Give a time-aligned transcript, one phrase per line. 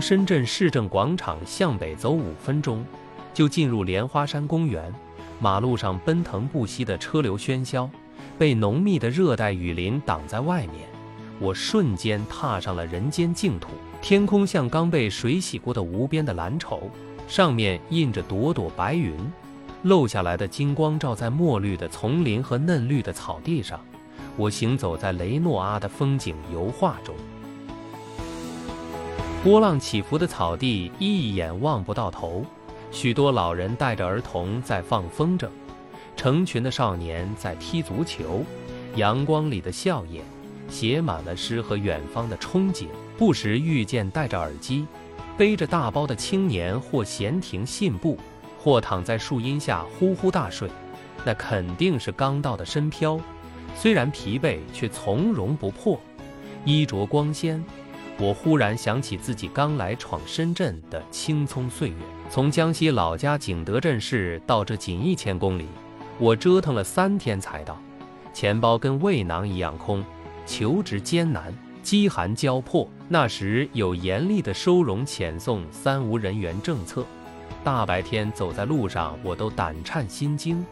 [0.00, 2.84] 深圳市政广场向北走五分钟，
[3.34, 4.92] 就进入莲花山公园。
[5.38, 7.88] 马路上奔腾不息的车流喧嚣，
[8.38, 10.88] 被浓密的热带雨林挡在外面。
[11.38, 13.68] 我瞬间踏上了人间净土。
[14.02, 16.90] 天空像刚被水洗过的无边的蓝绸，
[17.28, 19.14] 上面印着朵朵白云，
[19.82, 23.78] 漏下来的金光照在墨绿的丛林和嫩绿的草地上。
[24.36, 27.14] 我行走在雷诺阿的风景油画中。
[29.42, 32.44] 波浪起伏的草地，一眼望不到头。
[32.90, 35.48] 许多老人带着儿童在放风筝，
[36.14, 38.44] 成群的少年在踢足球。
[38.96, 40.20] 阳光里的笑靥，
[40.68, 42.88] 写满了诗和远方的憧憬。
[43.16, 44.86] 不时遇见戴着耳机、
[45.38, 48.18] 背着大包的青年，或闲庭信步，
[48.58, 50.68] 或躺在树荫下呼呼大睡。
[51.24, 53.18] 那肯定是刚到的深漂，
[53.74, 55.98] 虽然疲惫，却从容不迫，
[56.66, 57.64] 衣着光鲜。
[58.20, 61.94] 我忽然想起自己刚来闯深圳的青葱岁月，
[62.28, 65.66] 从江西老家景德镇市到这仅一千公里，
[66.18, 67.80] 我折腾了三天才到，
[68.34, 70.04] 钱包跟胃囊一样空，
[70.44, 71.50] 求职艰难，
[71.82, 72.86] 饥寒交迫。
[73.08, 77.02] 那时有严厉的收容遣送三无人员政策，
[77.64, 80.62] 大白天走在路上，我都胆颤心惊。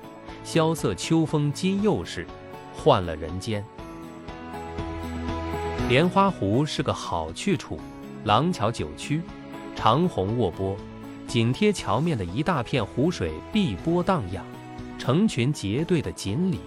[0.45, 2.27] 萧瑟秋风今又是，
[2.75, 3.65] 换了人间。
[5.89, 7.81] 莲花湖是个好去处，
[8.25, 9.23] 廊桥九曲，
[9.75, 10.77] 长虹卧波，
[11.27, 14.45] 紧贴桥面的一大片湖水碧波荡漾，
[14.99, 16.61] 成群结队的锦鲤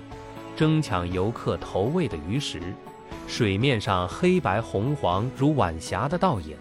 [0.55, 2.59] 争抢游客投喂的鱼食，
[3.27, 6.57] 水面上黑白红黄如晚霞的倒影。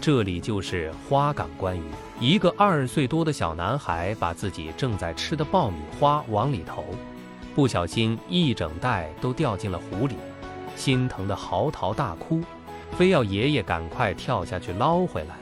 [0.00, 1.84] 这里就是花港观鱼。
[2.18, 6.84] 一个二岁多的小男孩把自己正在吃的爆米花往里投，
[7.54, 10.16] 不小心一整袋都掉进了湖里。
[10.76, 12.40] 心疼的嚎啕大哭，
[12.92, 15.36] 非要爷爷赶快跳下去捞回来，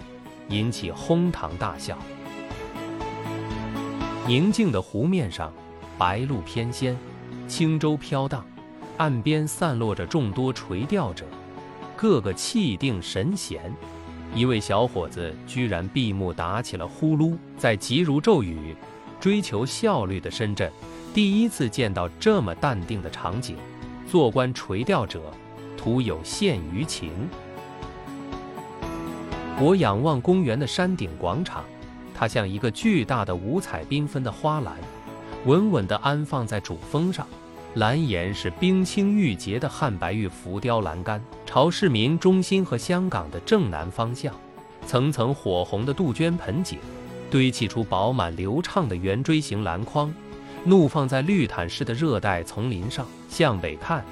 [0.48, 1.96] 引起哄堂大笑。
[4.26, 5.52] 宁静的湖面上，
[5.98, 6.94] 白鹭翩跹，
[7.48, 8.44] 轻舟飘荡，
[8.98, 11.24] 岸边散落着众多垂钓者，
[11.96, 13.74] 个个气定神闲。
[14.32, 18.76] 一位小伙子居然闭目打起了呼噜，在急如骤雨、
[19.18, 20.70] 追求效率的深圳，
[21.12, 23.56] 第一次见到这么淡定的场景。
[24.10, 25.22] 做官垂钓者，
[25.76, 27.12] 徒有羡鱼情。
[29.60, 31.64] 我仰望公园的山顶广场，
[32.12, 34.74] 它像一个巨大的五彩缤纷的花篮，
[35.46, 37.24] 稳稳地安放在主峰上。
[37.74, 44.34] 蓝岩是冰清玉洁的汉白玉浮雕栏杆，朝市民中心和香港的正南方向。
[44.88, 46.80] 层层火红的杜鹃盆景，
[47.30, 50.12] 堆砌出饱满流畅的圆锥形篮筐。
[50.64, 54.04] 怒放在绿毯式的热带丛林上，向北看，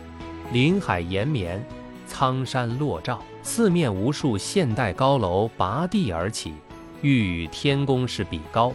[0.51, 1.63] 林海延绵，
[2.07, 6.55] 苍山落照，四面无数现代高楼拔地而起，
[7.03, 8.73] 欲与天宫是比高。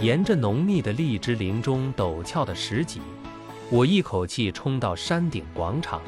[0.00, 3.02] 沿着浓密的荔枝林中陡峭的石级，
[3.70, 6.00] 我一口气冲到山顶广场，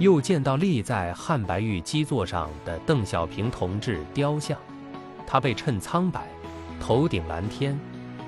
[0.00, 4.58] 又见到立在汉白玉基座上的邓小平同志雕像，
[5.28, 6.28] 他被衬苍白，
[6.80, 7.78] 头顶蓝天。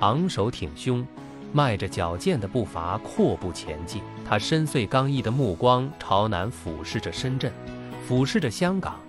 [0.03, 1.07] 昂首挺胸，
[1.53, 4.01] 迈着矫健的步伐阔步前进。
[4.27, 7.49] 他深邃刚毅的目光朝南俯视着深圳，
[8.05, 8.99] 俯视着香港，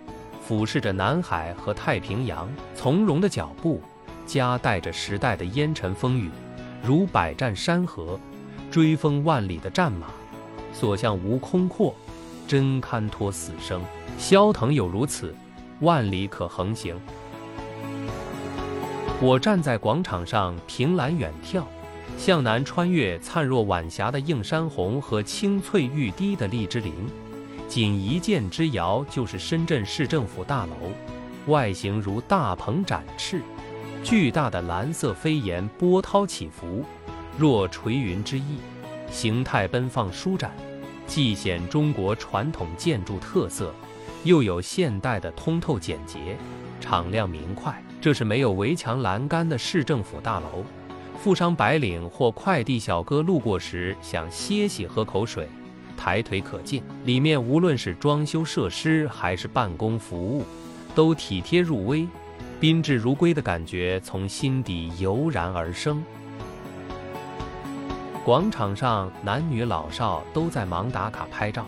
[0.41, 2.49] 俯视着南海和太平洋。
[2.77, 3.83] 从容的脚步，
[4.25, 6.31] 夹带着时代的烟尘风雨，
[6.81, 8.17] 如百战山河，
[8.71, 10.07] 追风万里的战马，
[10.73, 11.93] 所向无空阔，
[12.47, 13.83] 真堪托死生。
[14.17, 15.35] 萧腾有如此，
[15.81, 16.97] 万里可横行。
[19.27, 21.63] 我站在广场上，凭栏远眺，
[22.19, 26.93] 向南穿越灿若晚霞的映山红和青翠欲滴的荔枝林，
[27.67, 30.75] 仅一箭之遥就是深圳市政府大楼，
[31.47, 33.41] 外形如大鹏展翅，
[34.03, 36.85] 巨大的蓝色飞檐波涛起伏，
[37.39, 38.59] 若垂云之翼，
[39.11, 40.53] 形态奔放舒展，
[41.07, 43.75] 既显中国传统建筑特色，
[44.25, 46.37] 又有现代的通透简洁，
[46.79, 47.83] 敞亮明快。
[48.05, 50.63] 这是没有围墙栏杆的市政府大楼，
[51.17, 55.49] 富商白领或快递小哥路过时想歇息喝口水，
[55.97, 56.83] 抬腿可进。
[57.07, 60.45] 里面无论是装修设施还是办公服务，
[60.95, 62.07] 都体贴入微，
[62.61, 66.05] 宾至如归的感觉从心底油然而生。
[68.23, 71.65] 广场上男女老少都在忙打卡拍照，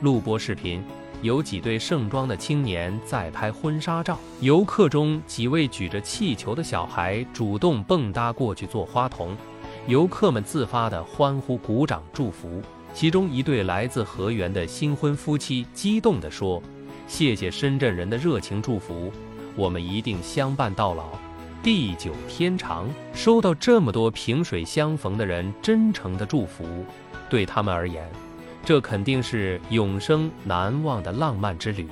[0.00, 0.82] 录播视频。
[1.20, 9.36] 有几对盛装的青年在拍婚纱照，游客中几位举着气球的小孩主动蹦跶过去做花童，
[9.88, 12.62] 游客们自发的欢呼、鼓掌、祝福。
[12.94, 16.62] 其中一对来自河源的新婚夫妻激动地说
[17.08, 19.12] ：“谢谢深圳人的热情祝福，
[19.56, 21.04] 我们一定相伴到老，
[21.62, 22.88] 地久天长。
[23.12, 26.64] 收到这么多萍水相逢的人真诚的祝福，
[27.28, 28.08] 对他们而言，
[28.64, 31.86] 这肯定是永生难忘的浪漫之旅。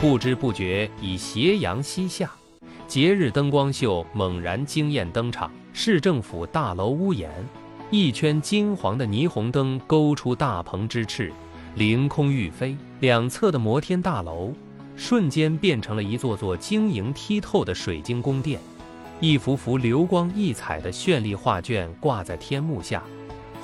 [0.00, 2.30] 不知不觉已斜阳西下，
[2.88, 5.50] 节日灯光秀猛然惊艳登场。
[5.72, 7.30] 市政府大楼屋檐，
[7.90, 11.32] 一圈金黄的霓虹灯勾出大鹏之翅，
[11.76, 12.76] 凌空欲飞。
[13.00, 14.52] 两侧的摩天大楼
[14.96, 18.60] 瞬间变成了一座座晶莹剔透的水晶宫殿，
[19.18, 23.02] 一幅幅流光溢彩的绚丽画卷挂在天幕下，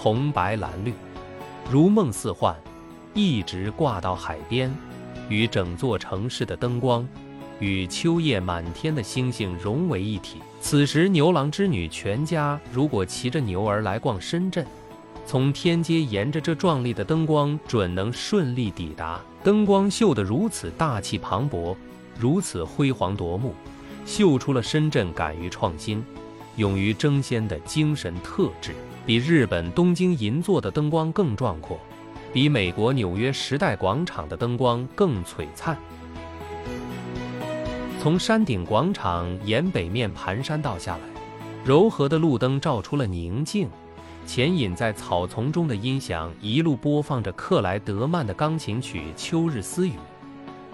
[0.00, 0.94] 红白蓝绿，
[1.68, 2.54] 如梦似幻，
[3.14, 4.72] 一直挂到海边，
[5.28, 7.06] 与整座城市的灯光。
[7.58, 10.38] 与秋叶满天的星星融为一体。
[10.60, 14.64] 此时，牛郎织女全家如果骑着牛儿来逛深圳，
[15.26, 19.20] 从天街沿着这壮丽的灯光，准能顺利抵达。
[19.42, 21.74] 灯光秀得如此大气磅礴，
[22.16, 23.52] 如此辉煌夺目，
[24.06, 26.04] 秀出了深圳敢于创新、
[26.58, 28.74] 勇于争先的精神特质。
[29.06, 31.80] 比日本东京银座的灯光更壮阔，
[32.30, 35.74] 比美国纽约时代广场的灯光更璀璨。
[37.98, 41.02] 从山顶广场沿北面盘山道下来，
[41.64, 43.66] 柔和的路灯照出了宁静。
[44.26, 49.92] 潜隐在草丛中的音响一路播放着克莱德曼的钢琴曲《秋日私语》，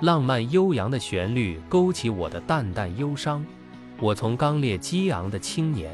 [0.00, 3.46] 浪漫悠扬的旋律勾起我的淡淡忧伤。
[4.00, 5.90] 我从刚烈激昂的青年，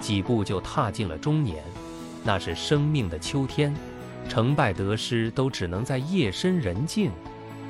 [0.00, 1.62] 几步就踏进了中年。
[2.24, 3.74] 那是生命的秋天，
[4.28, 7.10] 成败得失都只能在夜深人静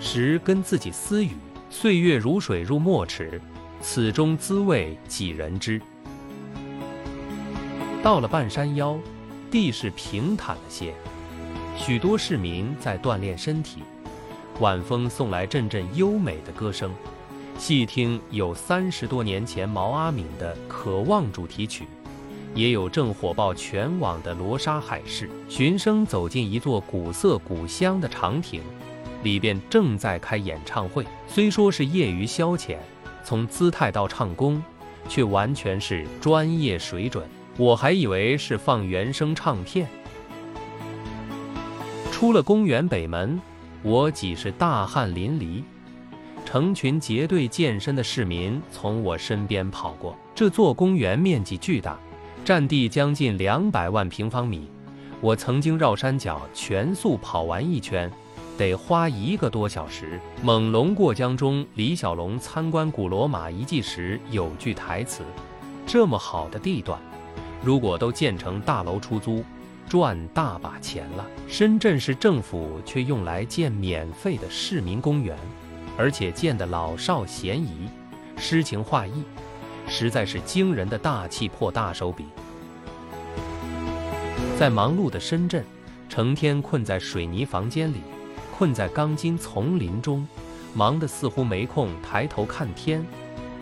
[0.00, 1.30] 时跟自己私语。
[1.68, 3.40] 岁月如水入墨池，
[3.80, 5.80] 此中滋味几人知？
[8.02, 8.98] 到了半山腰，
[9.50, 10.94] 地势平坦了些，
[11.76, 13.82] 许多市民在锻炼身体。
[14.60, 16.90] 晚风送来阵阵优美的歌声，
[17.58, 21.84] 细听有三十多年前毛阿敏的《渴望》主题曲，
[22.54, 25.26] 也有正火爆全网的《罗莎海市》。
[25.48, 28.60] 循声走进一座古色古香的长亭。
[29.22, 32.76] 里边正在开演唱会，虽说是业余消遣，
[33.24, 34.62] 从姿态到唱功，
[35.08, 37.26] 却完全是专业水准。
[37.56, 39.88] 我还以为是放原声唱片。
[42.12, 43.40] 出了公园北门，
[43.82, 45.62] 我已是大汗淋漓，
[46.56, 50.16] 成群结队健身的市民从我身边跑过。
[50.34, 51.98] 这座公园面积巨大，
[52.46, 54.66] 占地将近两百万平方米。
[55.20, 58.10] 我曾经绕山脚全速跑完一圈。
[58.56, 60.18] 得花一个多小时。
[60.42, 65.22] 《猛龙过江》中，李小龙参观古罗马遗迹时有句台词
[65.86, 66.98] ：“这么好的地段，
[67.62, 69.44] 如果都建成大楼出租，
[69.86, 75.36] 赚大把钱了。”深圳市政府却用来建免费的市民公园，
[75.96, 77.88] 而且建得老少咸宜，
[78.36, 79.24] 诗情画意，
[79.88, 82.26] 实在是惊人的大气魄大手笔。
[84.58, 85.64] 在忙碌的深圳，
[86.08, 88.00] 成天困在水泥房间里。
[88.56, 90.26] 困在钢筋丛林中，
[90.72, 93.04] 忙得似乎没空抬头看天，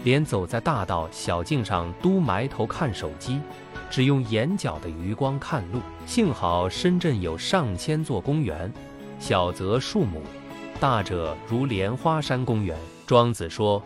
[0.05, 3.41] 连走在大道小径上都埋头看手机，
[3.91, 5.81] 只用眼角的余光看路。
[6.07, 8.73] 幸好深圳有上千座公园，
[9.19, 10.23] 小则数亩，
[10.81, 12.77] 大者如莲花山公园。
[13.07, 13.83] 庄子说：“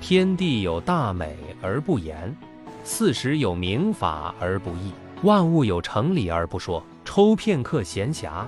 [0.00, 2.34] 天地有大美而不言，
[2.82, 4.92] 四时有明法而不议，
[5.22, 8.46] 万物有成理而不说。”抽片刻闲暇。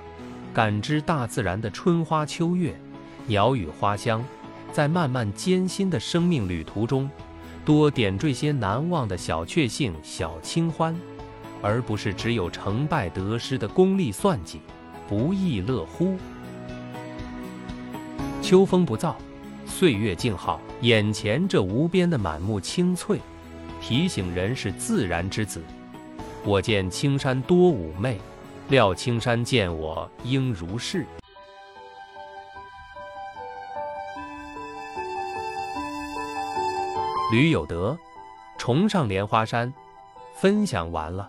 [0.54, 2.74] 感知大自然的春花秋月，
[3.26, 4.24] 鸟语花香，
[4.72, 7.10] 在漫漫艰辛的生命旅途中，
[7.62, 10.98] 多点缀些难忘的小确幸、小清欢，
[11.60, 14.62] 而不是只有成败得失的功利算计，
[15.06, 16.16] 不亦乐乎？
[18.46, 19.12] 秋风不燥，
[19.66, 23.20] 岁月静好，眼前这无边的满目青翠，
[23.82, 25.60] 提醒人是自然之子。
[26.44, 28.20] 我见青山多妩媚。
[28.68, 31.04] 料青山见我应如是。
[37.32, 37.98] 吕有德，
[38.56, 39.74] 重上莲花山，
[40.36, 41.28] 分享完了。